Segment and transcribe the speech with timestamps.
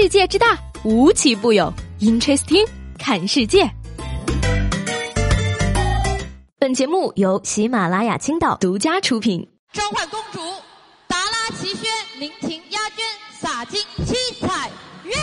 [0.00, 1.74] 世界之大，无奇不有。
[1.98, 2.64] Interesting，
[3.00, 3.68] 看世界。
[6.56, 9.44] 本节目由喜马拉雅青岛独家出品。
[9.72, 10.38] 召唤公主，
[11.08, 11.90] 达拉奇轩，
[12.20, 13.04] 聆听鸦鹃，
[13.40, 14.70] 洒金七彩
[15.02, 15.14] 月。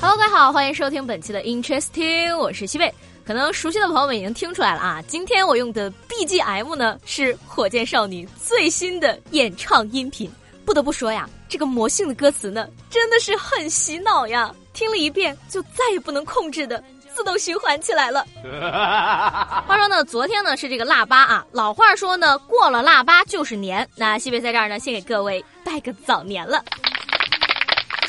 [0.00, 2.92] Hello，各位好，欢迎收听本期的 Interesting，我是西贝。
[3.24, 10.30] 可能熟悉的朋友们已经听出来了啊，今天我用的 BGM 呢是火箭少女最新的演唱音频。
[10.64, 14.54] 不得不说呀，这个魔性的歌词呢，真的是很洗脑呀！
[14.72, 16.82] 听了一遍就再也不能控制的
[17.14, 18.24] 自动循环起来了。
[19.66, 23.86] 话说呢，昨天呢是这个腊八啊，老话说呢，过了腊八就是年。
[23.96, 26.62] 那西北在这儿呢，先给各位拜个早年了。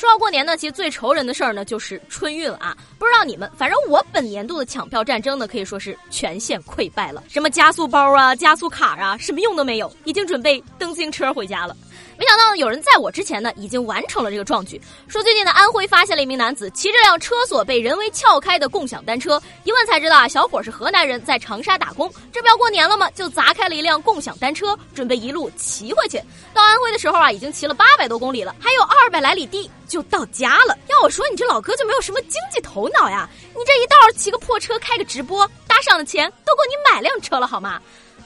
[0.03, 2.75] 说到过年呢，其实最愁人的事儿呢就是春运了啊！
[2.99, 7.23] 不知道你们，反正我本年度的抢票战争呢可以说是全线溃败了。
[7.29, 11.73] 什么加速包啊、加速卡啊，什么用都没有，已经准备蹬自行车回家了。
[12.17, 14.79] 没想到有人在我之前呢，已经完成了这个壮举。
[15.07, 23.09] 说最近的安徽发现了一名男子骑着辆车锁被人为撬开的共享单车，一问才知道啊，小伙是河南人，在长沙打工，这不要过年了吗？
[23.11, 26.17] 就砸开了一辆共享单车，准备一路骑回去。
[26.53, 30.77] 到安徽的时候啊，已经骑了八百多公里了，还有二百来里地就到家了。
[30.87, 33.27] 要我说，你这老哥就没有什么经济头脑呀？
[33.55, 35.49] 你这一道骑个破车开个直播，
[35.83, 37.79] 上的钱都够你买辆车了好吗？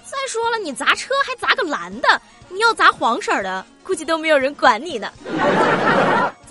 [0.06, 5.12] 再说了，你砸车还砸个蓝的，你要砸黄色的，估计都没有人管你呢。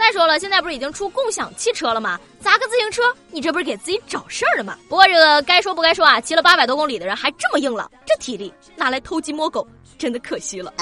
[0.06, 2.16] 再说了，现在不是已经出共享汽车了吗？
[2.40, 4.78] 砸个自行车，你这不是给自己找事儿了吗？
[4.88, 9.66] 不过这个该说不该说啊，骑了八百多公里的人还这么硬朗，这体力拿来偷鸡摸狗，
[9.98, 10.72] 真的可惜了。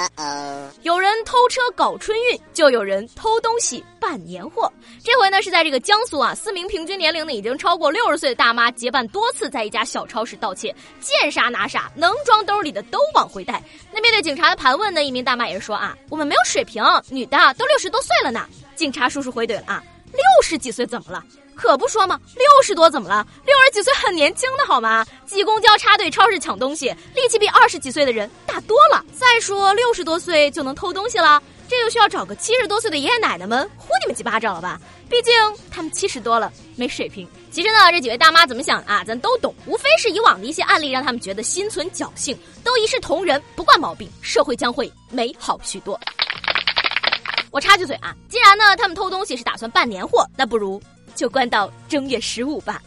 [0.83, 4.70] 有人偷车搞春运，就有人偷东西办年货。
[5.03, 10.69] 这回呢是在这个江苏啊，四名平均年龄呢已经超过六十岁的大妈结伴多次在一家小超市盗窃，
[11.00, 13.62] 见啥拿啥，能装兜里的都往回带。
[13.91, 18.47] 那面对警察的盘问呢，一名大妈也是说啊，我们没有水平，女的都六十多岁了呢。
[18.76, 21.22] 警察叔叔回怼了啊，六十几岁怎么了？
[21.54, 23.24] 可不说嘛，六十多怎么了？
[23.46, 25.06] 六十几岁很年轻的好吗？
[25.24, 29.04] 挤公交插队超市抢东西，力气比二十几岁的人大多了。
[29.16, 34.80] 再说六十多岁就能偷东西了，这就需要找个七十多岁的爷爷奶奶们呼你们几巴掌了吧？
[35.08, 35.32] 毕竟
[35.70, 37.28] 他们七十多了，没水平。
[37.52, 39.04] 其实呢，这几位大妈怎么想啊？
[39.04, 45.98] 咱都懂，无非是以往的一些案例让他们觉得心存侥幸，都一视同仁，不惯毛病，社会将会美好许多。
[47.54, 50.82] 我插句嘴啊，既然呢他们偷东西是打算办年货，那不如
[51.15, 52.82] 就关到正月十五吧。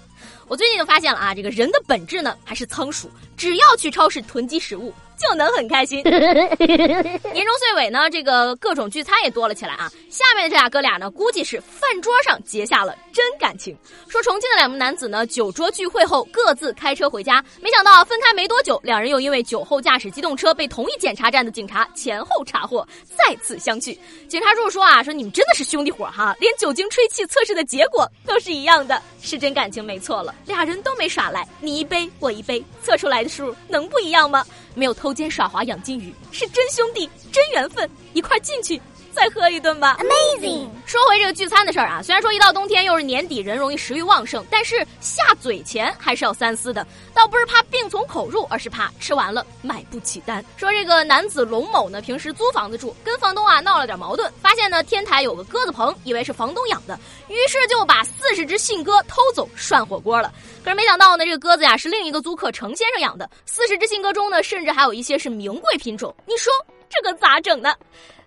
[0.45, 4.93] 我最近就发现了啊，这个人的本质呢还是仓鼠，只要去超市囤积食物。
[5.17, 6.01] 就能很开心。
[6.07, 9.91] 年终岁尾呢，这个各种聚餐也多了起来啊。
[10.09, 13.75] 下面的这俩哥俩呢，估计是饭桌上结下了真感情。
[14.07, 23.97] 说重庆的两名男子呢，酒桌聚会后各自开车回家，没想到啊，分开没多久，两人又因为酒后驾驶机动车被同一检查站的警察前后查获，再次相聚。
[24.27, 30.33] 警察叔叔说啊，说你们真的是兄弟伙哈，连酒精吹气测试的结果都是一样的，是真感情没错了。
[30.45, 34.45] 俩人都没耍赖，你一杯我一杯，测出来的数能不一样吗？
[34.73, 38.77] 没有偷奸耍滑养金鱼，是真兄弟真缘分，一块进去
[39.17, 39.97] 再喝一顿吧。
[39.99, 40.67] Amazing。
[40.85, 46.85] 说回这个聚餐的事儿啊，虽然说一到冬天又是年底，人容易食欲旺盛，但是下嘴前还是要三思的。
[47.13, 50.45] 倒不是怕病从口入，而是怕吃完了买不起单。
[50.55, 56.97] 说这个男子龙某呢，平时租房子住，跟房东啊闹了点矛盾，发现呢天台有个鸽子棚，以为是房东养的，
[57.27, 60.31] 于是就把四十只信鸽偷走涮火锅了。
[60.63, 66.15] 可是没想到呢，这个鸽子呀是另一个租客程先生养的，四十只信鸽中呢，甚至还有一些是名贵品种。
[66.25, 66.53] 你说
[66.87, 67.73] 这个咋整呢？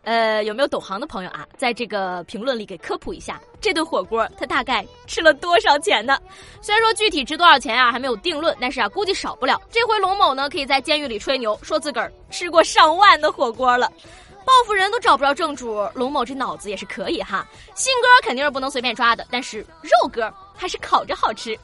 [0.02, 6.18] 呃，有没有懂行的朋友啊，在这个评论里给科普一下，这顿火锅他大概吃了多少钱呢？
[6.62, 9.60] 虽然说具体值多少钱啊还没有定论，但是啊估计少不了。
[9.70, 13.92] 这回龙某呢可以在监狱里吹牛，说自个儿吃过上万的火锅了。
[14.42, 17.46] 报复人都找不着正主，龙某这脑子也是可以哈。
[17.74, 21.56] 信鸽肯定是不能随便抓的，但是肉鸽还是烤着好吃。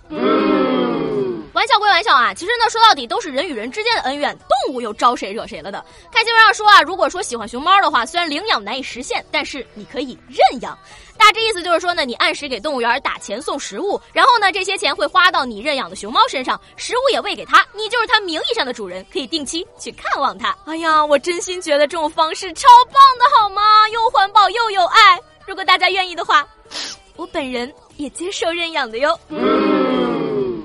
[1.66, 5.84] 玩笑归玩笑啊，其实呢，说到底都是人与人之间的恩怨，动物又招谁惹谁了的？
[6.12, 10.78] 看新闻上说啊，如果说喜欢熊猫的话，虽然领养难以实现，但是你可以认养。
[11.18, 20.56] 大致意思就是说呢，你按时给动物园打钱送食物，然后呢，这些钱会花到你认养的熊猫身上，食物也喂给它，你就是它名义上的主人，可以定期去看望它。
[20.66, 23.88] 哎呀，我真心觉得这种方式超棒的好吗？
[23.88, 25.20] 又环保又有爱。
[25.44, 26.46] 如果大家愿意的话，
[27.16, 29.18] 我本人也接受认养的哟。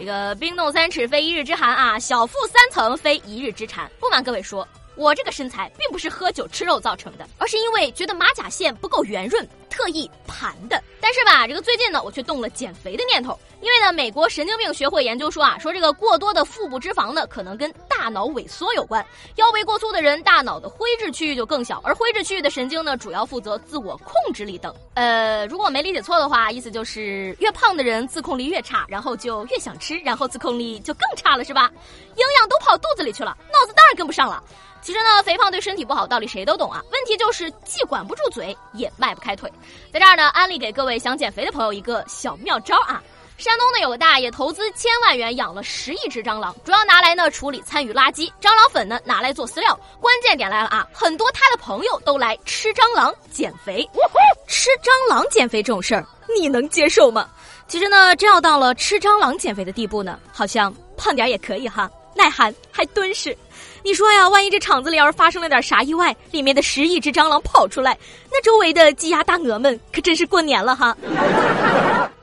[0.01, 3.87] 这个冰冻三尺非一日之寒啊，小腹三层非一日之馋。
[3.99, 10.81] 不瞒各位说，我这个身材并不是喝酒吃肉造成的，而是因为觉得马甲线不够圆润，特意盘的。
[10.99, 13.37] 但是吧，这个最近呢，我却动了减肥的念头。
[13.61, 19.05] 因为呢，美国神经病学会研究说啊，说这个过多的腹部脂肪呢，可能跟大脑萎缩有关。
[19.35, 24.73] 腰围过粗的人，大脑的灰质区域就更小，而灰质区域的神经呢，主要负责自我控制力等。
[24.95, 31.69] 呃，如果我没理解错的话，意思就是 越胖的人自控力越差，然后就越想吃，然后自控力就更差了，是吧？
[32.15, 34.43] 营养都跑肚子里去了，脑子当然跟不上了。
[34.81, 36.81] 其实呢，肥胖对身体不好，道理谁都懂啊。
[36.91, 39.51] 问题就是既管不住嘴，也迈不开腿。
[39.93, 43.01] 在这儿呢，安利给各位想减肥的朋友一个小妙招啊。
[43.37, 49.79] 山东呢有个大爷投资千万元养了十亿只蟑螂，主要拿来呢处理参与垃圾，蟑螂粉呢拿来做饲料。
[49.99, 53.87] 关键点来了啊，很多他的朋友都来吃蟑螂减肥。
[54.47, 56.05] 吃蟑螂减肥这种事儿，
[56.37, 57.27] 你能接受吗？
[57.67, 61.89] 其实呢，真要到了吃蟑螂减肥的地步呢，好像胖点也可以哈，
[62.21, 63.35] 耐寒还敦实。
[63.83, 67.97] 你说呀，万一这厂子里要是发生了点啥意外，里面的十亿只蟑螂跑出来，
[68.29, 70.95] 那周围的鸡鸭大鹅们可真是过年了哈。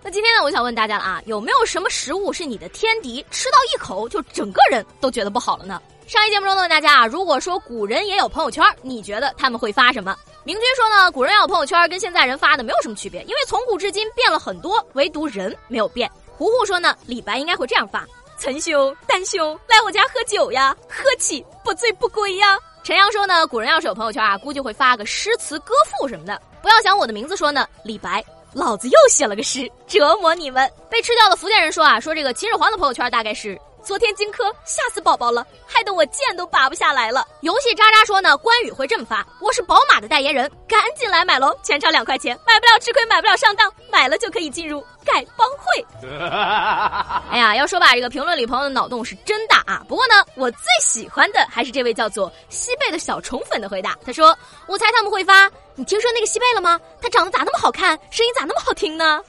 [0.00, 5.82] 那今天呢，我想问大家了啊，有没有什么食物是你的天敌，吃到一口就整个人都觉得不好了呢？
[6.06, 10.16] 上一节目中呢，问大家啊，如果说古人也有朋友圈，你觉得他们会发什么？
[10.44, 16.08] 明君说呢，古人要有朋友圈跟现在人发的没有什么区别，因为从古至今变了很多，唯独人没有变。
[16.36, 18.06] 胡胡说呢，李白应该会这样发。
[18.38, 22.56] 岑兄、丹兄，来我家喝酒呀，喝起不醉不归呀。
[22.84, 26.40] 陈阳说呢，古人要是有朋友圈啊，估计会发个诗词歌赋什么的。
[26.62, 30.70] 不要想我的名字说呢，李白，老子又写了个诗折磨你们。
[30.88, 33.60] 被吃掉的福建人说啊，说这个秦始皇的朋友圈大概是。
[33.88, 37.26] 昨天荆轲吓死宝宝了，害得我剑都拔不下来了。
[37.40, 45.86] 游戏渣渣说呢，关羽会这么发：我是宝马的代言人，赶紧来买喽，全场两块钱，买不了吃亏，买不了上当，买了就可以进入丐帮会。
[47.32, 49.82] 哎呀，要说吧，这个评论里朋友的脑洞是真大啊。
[49.88, 53.96] 不过呢，我最喜欢的还是这位叫做西贝的小宠粉的回答。
[54.04, 54.36] 他说：
[54.66, 56.78] 我猜他们会发，你听说那个西贝了吗？
[57.00, 59.22] 他长得咋那么好看，声音咋那么好听呢？